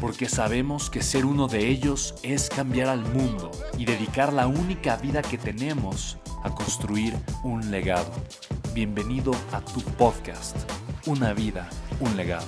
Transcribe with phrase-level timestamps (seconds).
[0.00, 4.96] porque sabemos que ser uno de ellos es cambiar al mundo y dedicar la única
[4.96, 8.12] vida que tenemos a construir un legado.
[8.74, 10.56] Bienvenido a tu podcast,
[11.06, 11.68] Una vida,
[12.00, 12.46] un legado.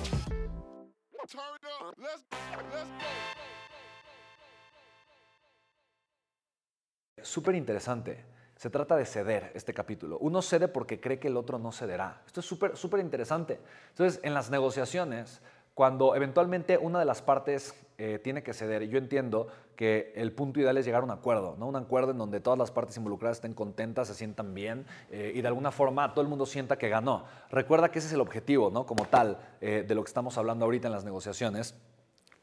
[7.21, 8.25] Súper interesante.
[8.55, 10.17] Se trata de ceder este capítulo.
[10.19, 12.21] Uno cede porque cree que el otro no cederá.
[12.25, 13.61] Esto es súper, súper interesante.
[13.91, 15.41] Entonces, en las negociaciones,
[15.79, 20.59] cuando eventualmente una de las partes eh, tiene que ceder, yo entiendo que el punto
[20.59, 21.67] ideal es llegar a un acuerdo, ¿no?
[21.67, 25.41] un acuerdo en donde todas las partes involucradas estén contentas, se sientan bien eh, y
[25.41, 27.23] de alguna forma todo el mundo sienta que ganó.
[27.49, 28.85] Recuerda que ese es el objetivo, ¿no?
[28.85, 31.75] como tal, eh, de lo que estamos hablando ahorita en las negociaciones.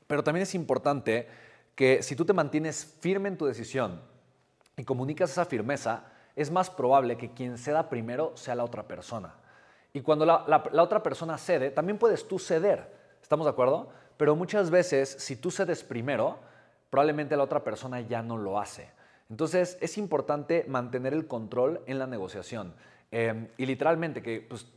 [0.06, 1.28] Pero también es importante
[1.74, 4.00] que si tú te mantienes firme en tu decisión
[4.78, 6.04] y comunicas esa firmeza,
[6.36, 9.34] es más probable que quien ceda primero sea la otra persona.
[9.92, 12.95] Y cuando la otra persona cede, también puedes tú ceder.
[13.26, 13.88] ¿Estamos de acuerdo?
[14.16, 16.38] Pero muchas veces, si tú cedes primero,
[16.90, 18.88] probablemente la otra persona ya no lo hace.
[19.28, 22.72] Entonces, es importante mantener el control en la negociación.
[23.10, 24.68] Eh, y literalmente, que pues,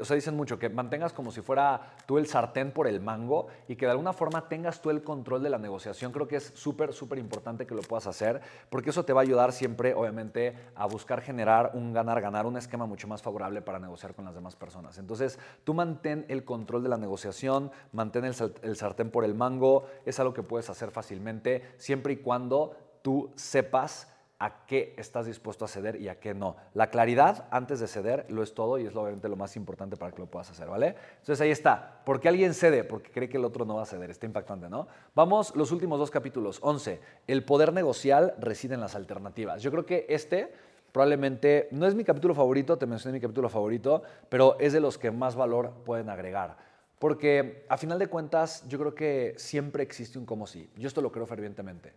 [0.00, 3.48] o sea, dicen mucho que mantengas como si fuera tú el sartén por el mango
[3.66, 6.12] y que de alguna forma tengas tú el control de la negociación.
[6.12, 8.40] Creo que es súper, súper importante que lo puedas hacer
[8.70, 12.86] porque eso te va a ayudar siempre, obviamente, a buscar generar un ganar-ganar, un esquema
[12.86, 14.98] mucho más favorable para negociar con las demás personas.
[14.98, 19.86] Entonces, tú mantén el control de la negociación, mantén el, el sartén por el mango,
[20.06, 24.13] es algo que puedes hacer fácilmente siempre y cuando tú sepas
[24.44, 26.56] a qué estás dispuesto a ceder y a qué no.
[26.74, 30.12] La claridad antes de ceder lo es todo y es obviamente lo más importante para
[30.12, 30.96] que lo puedas hacer, ¿vale?
[31.12, 32.02] Entonces ahí está.
[32.04, 32.84] ¿Por qué alguien cede?
[32.84, 34.10] Porque cree que el otro no va a ceder.
[34.10, 34.86] Está impactante, ¿no?
[35.14, 36.58] Vamos, los últimos dos capítulos.
[36.60, 37.00] 11.
[37.26, 39.62] El poder negocial reside en las alternativas.
[39.62, 40.52] Yo creo que este
[40.92, 44.98] probablemente no es mi capítulo favorito, te mencioné mi capítulo favorito, pero es de los
[44.98, 46.58] que más valor pueden agregar.
[46.98, 50.68] Porque a final de cuentas, yo creo que siempre existe un como sí.
[50.76, 51.94] Yo esto lo creo fervientemente.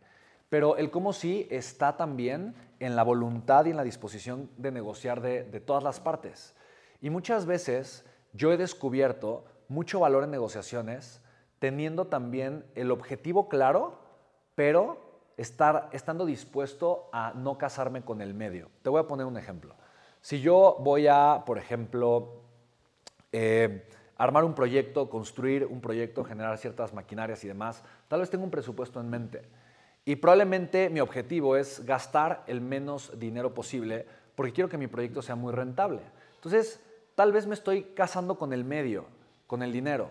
[0.50, 5.22] Pero el cómo sí está también en la voluntad y en la disposición de negociar
[5.22, 6.56] de, todas las partes.
[7.02, 11.22] Y muchas veces yo he descubierto mucho valor en negociaciones
[11.60, 14.00] teniendo también el objetivo claro,
[14.56, 18.70] pero estar, estando dispuesto a no casarme con el medio.
[18.84, 19.76] Te voy a poner un ejemplo.
[20.22, 22.42] Si yo voy a, por ejemplo,
[23.32, 23.88] eh,
[24.18, 28.52] armar un proyecto, construir un proyecto, generar ciertas maquinarias y demás, tal vez tengo un
[28.52, 29.44] presupuesto en mente
[30.08, 35.22] y probablemente mi objetivo es gastar el menos dinero posible porque quiero que mi proyecto
[35.22, 36.00] sea muy rentable.
[36.36, 36.80] Entonces,
[37.14, 39.08] tal vez me estoy casando con el medio,
[39.48, 40.10] con el dinero,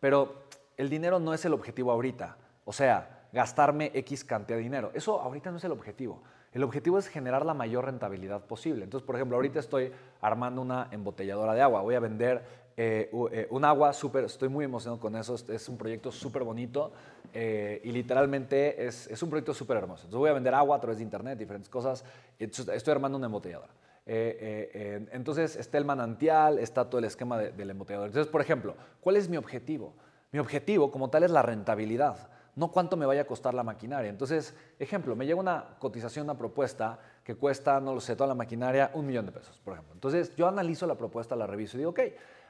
[0.00, 0.46] pero
[0.76, 2.36] el dinero no es el objetivo ahorita.
[2.64, 4.90] O sea, gastarme X cantidad de dinero.
[4.94, 6.24] Eso ahorita no es el objetivo.
[6.50, 8.82] El objetivo es generar la mayor rentabilidad posible.
[8.82, 9.92] Entonces, por ejemplo, ahorita estoy
[10.22, 11.82] armando una embotelladora de agua.
[11.82, 15.78] Voy a vender eh, eh, un agua súper, estoy muy emocionado con eso, es un
[15.78, 16.92] proyecto súper bonito
[17.32, 20.04] eh, y literalmente es, es un proyecto súper hermoso.
[20.04, 22.04] Entonces voy a vender agua a través de internet, diferentes cosas,
[22.38, 23.72] estoy armando una embotelladora.
[24.04, 28.08] entonces está el manantial, está todo el esquema de, del embotellador.
[28.08, 29.94] Entonces, por ejemplo, ¿cuál es mi objetivo?
[30.30, 34.10] Mi objetivo como tal es la rentabilidad, no cuánto me vaya a costar la maquinaria.
[34.10, 38.34] Entonces, ejemplo, me llega una cotización, una propuesta que cuesta, no lo sé, toda la
[38.34, 39.94] maquinaria, un millón de pesos, por ejemplo.
[39.94, 42.00] Entonces, yo analizo la propuesta, la reviso y digo, ok,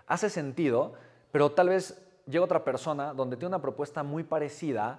[0.06, 0.94] hace sentido,
[1.32, 4.98] pero tal vez llega otra persona donde tiene una propuesta muy parecida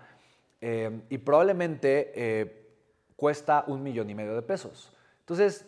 [0.62, 2.68] eh, y probablemente eh,
[3.16, 4.92] cuesta un millón y medio de pesos.
[5.20, 5.66] Entonces,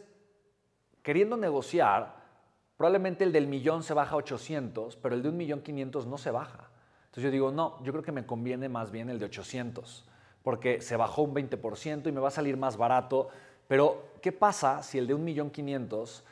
[1.04, 2.16] queriendo negociar,
[2.78, 6.18] probablemente el del millón se baja a 800, pero el de un millón 500 no
[6.18, 6.70] se baja.
[7.06, 10.06] Entonces yo digo, no, yo creo que me conviene más bien el de 800,
[10.44, 13.30] porque se bajó un 20% y me va a salir más barato.
[13.68, 16.24] Pero, ¿qué pasa si el de un millón 500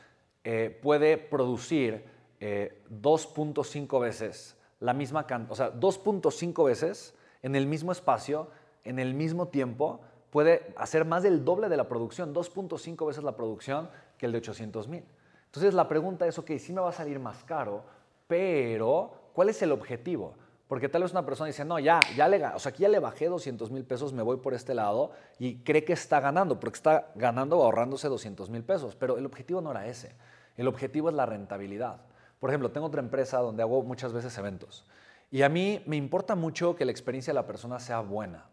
[0.44, 2.04] eh, puede producir
[2.40, 8.48] 2.5 eh, veces la misma cantidad, o sea, 2.5 veces en el mismo espacio,
[8.84, 10.00] en el mismo tiempo,
[10.30, 14.38] puede hacer más del doble de la producción, 2.5 veces la producción que el de
[14.38, 15.04] 800 mil.
[15.46, 17.82] Entonces la pregunta es, ok, sí me va a salir más caro,
[18.26, 20.34] pero ¿cuál es el objetivo?
[20.68, 22.98] Porque tal vez una persona dice, no, ya, ya le, o sea, aquí ya le
[22.98, 26.76] bajé 200 mil pesos, me voy por este lado y cree que está ganando, porque
[26.76, 28.94] está ganando o ahorrándose 200 mil pesos.
[28.94, 30.14] Pero el objetivo no era ese.
[30.58, 32.02] El objetivo es la rentabilidad.
[32.38, 34.84] Por ejemplo, tengo otra empresa donde hago muchas veces eventos.
[35.30, 38.46] Y a mí me importa mucho que la experiencia de la persona sea buena.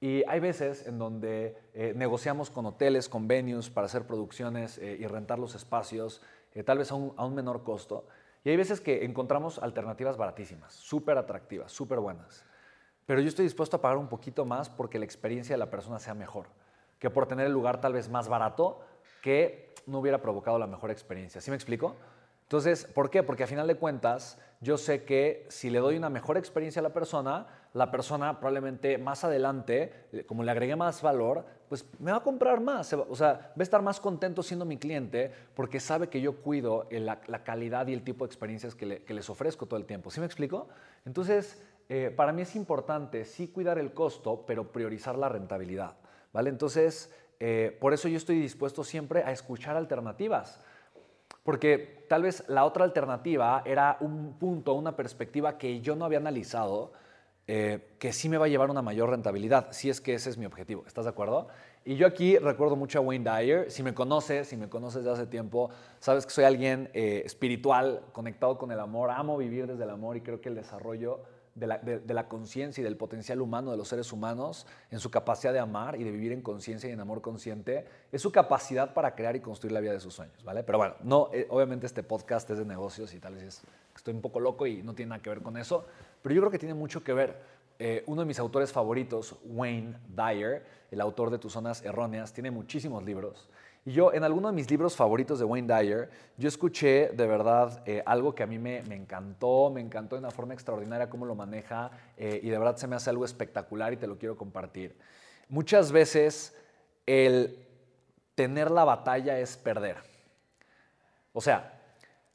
[0.00, 4.96] Y hay veces en donde eh, negociamos con hoteles, con venues para hacer producciones eh,
[4.98, 6.20] y rentar los espacios,
[6.54, 8.06] eh, tal vez a un, a un menor costo.
[8.44, 12.44] Y hay veces que encontramos alternativas baratísimas, súper atractivas, súper buenas.
[13.06, 16.00] Pero yo estoy dispuesto a pagar un poquito más porque la experiencia de la persona
[16.00, 16.46] sea mejor,
[16.98, 18.80] que por tener el lugar tal vez más barato
[19.22, 21.40] que no hubiera provocado la mejor experiencia.
[21.40, 21.94] ¿Sí me explico?
[22.52, 23.22] Entonces, ¿por qué?
[23.22, 26.82] Porque a final de cuentas, yo sé que si le doy una mejor experiencia a
[26.82, 29.90] la persona, la persona probablemente más adelante,
[30.26, 32.92] como le agregué más valor, pues me va a comprar más.
[32.92, 36.86] O sea, va a estar más contento siendo mi cliente porque sabe que yo cuido
[36.90, 40.10] la, calidad y el tipo de experiencias que, les ofrezco todo el tiempo.
[40.10, 40.68] ¿Sí me explico?
[41.06, 41.58] Entonces,
[41.88, 45.94] eh, para mí es importante sí cuidar el costo, pero priorizar la rentabilidad.
[46.34, 46.50] ¿Vale?
[46.50, 47.10] Entonces,
[47.40, 50.60] eh, por eso yo estoy dispuesto siempre a escuchar alternativas.
[51.42, 56.18] Porque tal vez la otra alternativa era un punto, una perspectiva que yo no había
[56.18, 56.92] analizado,
[57.48, 60.38] eh, que sí me va a llevar una mayor rentabilidad, si es que ese es
[60.38, 60.84] mi objetivo.
[60.86, 61.48] ¿Estás de acuerdo?
[61.84, 63.70] Y yo aquí recuerdo mucho a Wayne Dyer.
[63.70, 68.04] Si me conoces, si me conoces de hace tiempo, sabes que soy alguien eh, espiritual,
[68.12, 69.10] conectado con el amor.
[69.10, 71.22] Amo vivir desde el amor y creo que el desarrollo
[71.54, 75.58] de la, conciencia y del potencial humano de los seres humanos en su capacidad de
[75.58, 79.36] amar y de vivir en conciencia y en amor consciente es su capacidad para crear
[79.36, 80.62] y construir la vida de sus sueños, ¿vale?
[80.62, 83.62] Pero bueno, no, eh, obviamente este podcast es de negocios y tal vez
[83.94, 85.84] estoy un poco loco y no tiene nada que ver con eso,
[86.22, 87.62] pero yo creo que tiene mucho que ver.
[87.78, 92.50] Eh, uno de mis autores favoritos, Wayne Dyer, el autor de Tus Zonas Erróneas, tiene
[92.50, 93.48] muchísimos libros
[93.84, 98.00] yo, en alguno de mis libros favoritos de Wayne Dyer, yo escuché de verdad eh,
[98.06, 101.90] algo que a mí me, encantó, me encantó de una forma extraordinaria cómo lo maneja
[102.16, 104.96] eh, y de verdad se me hace algo espectacular y te lo quiero compartir.
[105.48, 106.56] Muchas veces
[107.06, 107.58] el
[108.36, 109.96] tener la batalla es perder.
[111.32, 111.80] O sea,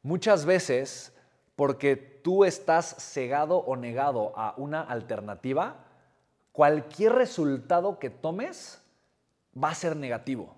[0.04, 1.14] muchas veces
[1.56, 5.78] porque tú estás cegado o negado a una alternativa,
[6.52, 8.82] cualquier resultado que tomes
[9.56, 10.57] va a ser negativo.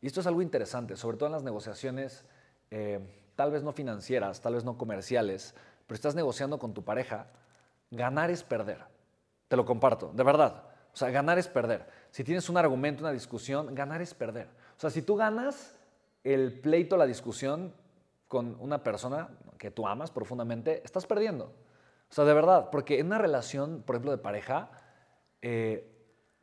[0.00, 2.24] Y esto es algo interesante, sobre todo en las negociaciones,
[2.70, 3.00] eh,
[3.36, 5.54] tal vez no financieras, tal vez no comerciales,
[5.86, 7.26] pero estás negociando con tu pareja,
[7.90, 8.84] ganar es perder.
[9.48, 10.64] Te lo comparto, de verdad.
[10.92, 11.86] O sea, ganar es perder.
[12.10, 14.48] Si tienes un argumento, una discusión, ganar es perder.
[14.76, 15.76] O sea, si tú ganas
[16.24, 17.74] el pleito, la discusión
[18.28, 21.46] con una persona que tú amas profundamente, estás perdiendo.
[21.46, 24.70] O sea, de verdad, porque en una relación, por ejemplo, de pareja,
[25.42, 25.90] eh,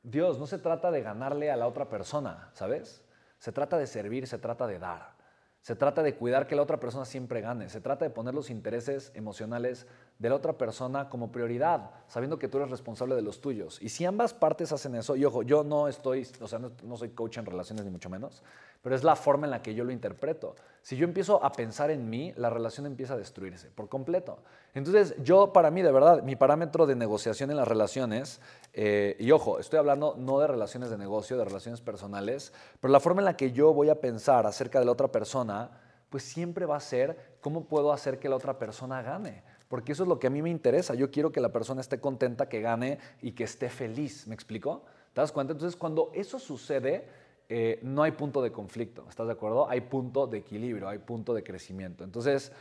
[0.03, 3.03] Dios, no se trata de ganarle a la otra persona, ¿sabes?
[3.39, 5.17] Se trata de servir, se trata de dar.
[5.61, 7.67] Se trata de cuidar que la otra persona siempre gane.
[7.67, 9.85] Se trata de poner los intereses emocionales
[10.17, 13.77] de la otra persona como prioridad, sabiendo que tú eres responsable de los tuyos.
[13.81, 17.09] Y si ambas partes hacen eso, y ojo, yo no estoy, o sea, no, soy
[17.09, 18.43] coach en relaciones ni mucho menos,
[18.81, 20.55] pero es la forma en la que yo lo interpreto.
[20.81, 24.39] Si yo empiezo a pensar en mí, la relación empieza a destruirse por completo.
[24.73, 28.39] Entonces, yo para mí, de verdad, mi parámetro de negociación en las relaciones,
[28.73, 32.99] eh, y ojo, estoy hablando no de relaciones de negocio, de relaciones personales, pero la
[32.99, 35.71] forma en la que yo voy a pensar acerca de la otra persona,
[36.09, 40.03] pues siempre va a ser cómo puedo hacer que la otra persona gane porque eso
[40.03, 40.93] es lo que a mí me interesa.
[40.93, 44.27] Yo quiero que la persona esté contenta, que gane y que esté feliz.
[44.27, 44.83] ¿Me explico?
[45.13, 45.53] ¿Te das cuenta?
[45.53, 47.07] Entonces, cuando eso sucede,
[47.49, 49.05] eh, no hay punto de conflicto.
[49.09, 49.69] ¿Estás de acuerdo?
[49.69, 52.03] Hay punto de equilibrio, hay punto de crecimiento.
[52.03, 52.51] Entonces,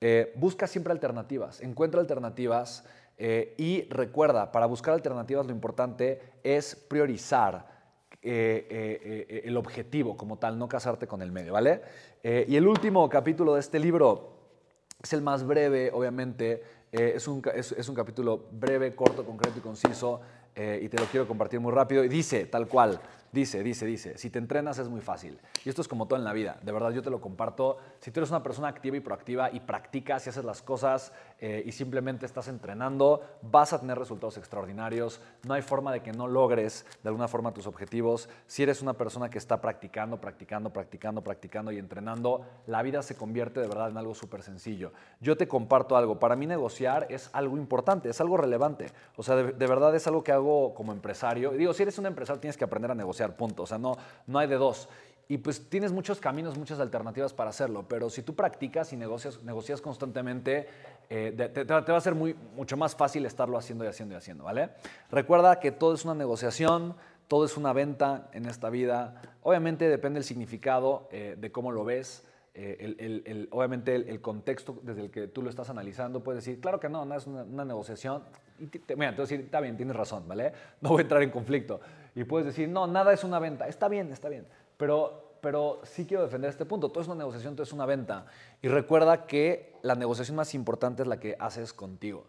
[0.00, 2.84] eh, busca siempre alternativas, encuentra alternativas
[3.18, 7.80] eh, y recuerda, para buscar alternativas lo importante es priorizar
[8.22, 11.80] el objetivo como tal, no casarte con el medio, ¿vale?
[12.22, 14.34] y el último capítulo de este libro
[15.02, 16.62] es el más breve, obviamente.
[16.92, 20.20] Es, un, es, un, capítulo breve, corto, concreto y conciso.
[20.54, 22.04] Y te lo quiero compartir muy rápido.
[22.04, 23.00] Y dice, tal cual,
[23.32, 25.38] Dice, dice, dice, si te entrenas es muy fácil.
[25.64, 27.78] Y esto es como todo en la vida, de verdad yo te lo comparto.
[28.00, 31.62] Si tú eres una persona activa y proactiva y practicas y haces las cosas eh,
[31.64, 35.20] y simplemente estás entrenando, vas a tener resultados extraordinarios.
[35.46, 38.28] No hay forma de que no logres de alguna forma tus objetivos.
[38.48, 43.14] Si eres una persona que está practicando, practicando, practicando, practicando y entrenando, la vida se
[43.14, 44.92] convierte de verdad en algo súper sencillo.
[45.20, 48.86] Yo te comparto algo, para mí negociar es algo importante, es algo relevante.
[49.16, 51.54] O sea, de, verdad es algo que hago como empresario.
[51.54, 53.64] Y digo, si eres un empresario tienes que aprender a negociar punto.
[53.64, 53.96] O sea, no,
[54.26, 54.88] no hay de dos.
[55.30, 59.40] Y pues tienes muchos caminos, muchas alternativas para hacerlo, pero si tú practicas y negocias,
[59.44, 60.66] negocias constantemente,
[61.08, 64.42] eh, te, va a ser muy, mucho más fácil estarlo haciendo y haciendo y haciendo,
[64.42, 64.70] ¿vale?
[65.08, 66.96] Recuerda que todo es una negociación,
[67.28, 69.22] todo es una venta en esta vida.
[69.42, 72.24] Obviamente depende del significado eh, de cómo lo ves.
[72.54, 76.88] Eh, obviamente el, contexto desde el que tú lo estás analizando, puedes decir, claro que
[76.88, 78.24] no, no es una, negociación.
[78.58, 80.52] Y te, mira, te decir, está bien, tienes razón, ¿vale?
[80.80, 81.80] No voy a entrar en conflicto.
[82.14, 83.68] Y puedes decir, no, nada es una venta.
[83.68, 84.46] Está bien, está bien.
[84.76, 86.88] Pero, pero sí quiero defender este punto.
[86.88, 88.26] Todo es una negociación, todo es una venta.
[88.62, 92.26] Y recuerda que la negociación más importante es la que haces contigo.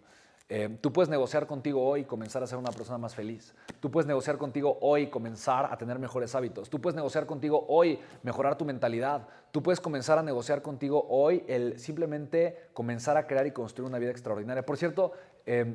[0.53, 3.55] Eh, tú puedes negociar contigo hoy y comenzar a ser una persona más feliz.
[3.79, 6.69] Tú puedes negociar contigo hoy y comenzar a tener mejores hábitos.
[6.69, 9.29] Tú puedes negociar contigo hoy mejorar tu mentalidad.
[9.51, 13.97] Tú puedes comenzar a negociar contigo hoy el simplemente comenzar a crear y construir una
[13.97, 14.65] vida extraordinaria.
[14.65, 15.13] Por cierto,
[15.45, 15.73] eh,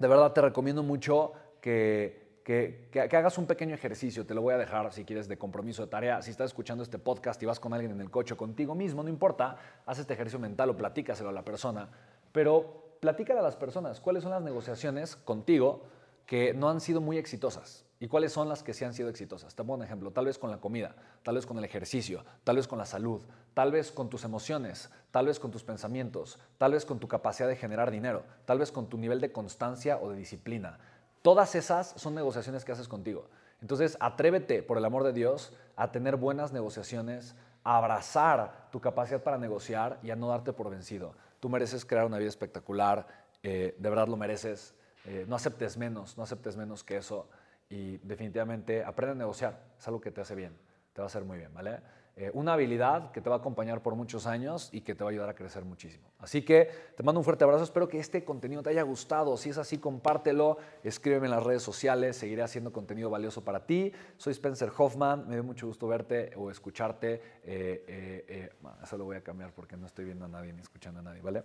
[0.00, 4.26] de verdad te recomiendo mucho que, que, hagas un pequeño ejercicio.
[4.26, 6.22] Te lo voy a dejar si quieres de compromiso de tarea.
[6.22, 9.08] Si estás escuchando este podcast y vas con alguien en el coche contigo mismo, no
[9.08, 9.56] importa,
[9.86, 11.88] haz este ejercicio mental o platícaselo a la persona.
[12.32, 15.82] Pero platícale a las personas cuáles son las negociaciones contigo
[16.26, 19.54] que no han sido muy exitosas y cuáles son las que sí han sido exitosas.
[19.54, 22.56] Te pongo un ejemplo, tal vez con la comida, tal vez con el ejercicio, tal
[22.56, 23.22] vez con la salud,
[23.54, 27.48] tal vez con tus emociones, tal vez con tus pensamientos, tal vez con tu capacidad
[27.48, 30.80] de generar dinero, tal vez con tu nivel de constancia o de disciplina.
[31.22, 33.28] Todas esas son negociaciones que haces contigo.
[33.60, 39.22] Entonces, atrévete, por el amor de Dios, a tener buenas negociaciones, a abrazar tu capacidad
[39.22, 41.14] para negociar y a no darte por vencido.
[41.38, 43.06] Tú mereces crear una vida espectacular,
[43.42, 44.74] eh, de verdad lo mereces.
[45.04, 47.28] Eh, no aceptes menos, no aceptes menos que eso
[47.68, 49.58] y definitivamente aprende a negociar.
[49.78, 50.56] Es algo que te hace bien,
[50.92, 51.80] te va a hacer muy bien, ¿vale?
[52.14, 55.08] Eh, una habilidad que te va a acompañar por muchos años y que te va
[55.08, 56.04] a ayudar a crecer muchísimo.
[56.18, 59.36] Así que te mando un fuerte abrazo, espero que este contenido te haya gustado.
[59.38, 63.92] Si es así, compártelo, escríbeme en las redes sociales, seguiré haciendo contenido valioso para ti.
[64.18, 67.14] Soy Spencer Hoffman, me dio mucho gusto verte o escucharte.
[67.44, 67.84] Eh,
[68.28, 68.50] eh,
[68.82, 71.22] eso lo voy a cambiar porque no estoy viendo a nadie ni escuchando a nadie,
[71.22, 71.42] ¿vale?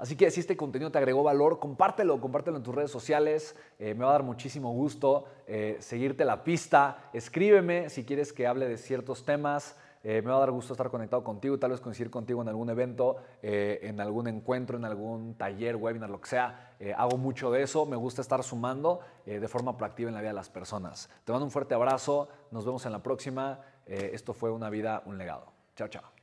[0.00, 3.54] Así que si este contenido te agregó valor, compártelo, compártelo en tus redes sociales.
[3.78, 7.10] Eh, me va a dar muchísimo gusto eh, seguirte la pista.
[7.12, 9.76] Escríbeme si quieres que hable de ciertos temas.
[10.02, 12.70] Eh, me va a dar gusto estar conectado contigo, tal vez coincidir contigo en algún
[12.70, 16.72] evento, en algún encuentro, en algún taller, webinar, lo que sea.
[16.96, 20.36] hago mucho de eso, me gusta estar sumando de forma proactiva en la vida de
[20.36, 21.10] las personas.
[21.24, 23.60] Te mando un fuerte abrazo, nos vemos en la próxima.
[23.84, 25.52] esto fue una vida, un legado.
[25.76, 26.19] Chao, chao.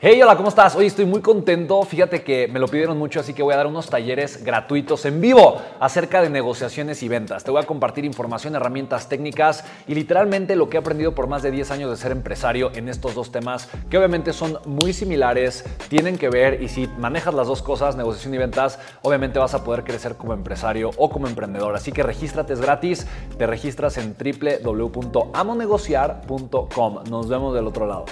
[0.00, 0.76] Hey, hola, ¿cómo estás?
[0.76, 1.82] Hoy estoy muy contento.
[1.82, 5.20] Fíjate que me lo pidieron mucho, así que voy a dar unos talleres gratuitos en
[5.20, 7.42] vivo acerca de negociaciones y ventas.
[7.42, 11.42] Te voy a compartir información, herramientas técnicas y literalmente lo que he aprendido por más
[11.42, 15.64] de 10 años de ser empresario en estos dos temas, que obviamente son muy similares,
[15.88, 19.64] tienen que ver y si manejas las dos cosas, negociación y ventas, obviamente vas a
[19.64, 21.74] poder crecer como empresario o como emprendedor.
[21.74, 23.08] Así que regístrate, es gratis.
[23.36, 27.04] Te registras en www.amonegociar.com.
[27.10, 28.04] Nos vemos del otro lado.